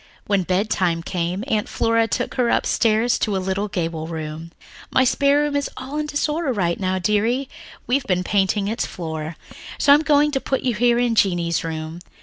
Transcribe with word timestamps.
When 0.25 0.41
bedtime 0.41 1.03
came, 1.03 1.43
Aunt 1.47 1.69
Flora 1.69 2.07
took 2.07 2.33
her 2.33 2.49
upstairs 2.49 3.19
to 3.19 3.37
a 3.37 3.37
little 3.37 3.67
gable 3.67 4.07
room. 4.07 4.51
"My 4.89 5.03
spare 5.03 5.41
room 5.41 5.55
is 5.55 5.69
all 5.77 5.97
in 5.99 6.07
disorder 6.07 6.51
just 6.59 6.79
now, 6.79 6.97
dearie, 6.97 7.47
we 7.85 7.97
have 7.97 8.07
been 8.07 8.23
painting 8.23 8.67
its 8.67 8.83
floor. 8.87 9.35
So 9.77 9.93
I'm 9.93 10.01
going 10.01 10.31
to 10.31 10.41
put 10.41 10.61
you 10.61 10.73
here 10.73 10.97
in 10.97 11.13
Jeannie's 11.13 11.63
room. 11.63 11.99